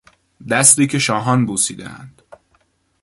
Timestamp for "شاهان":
0.99-1.45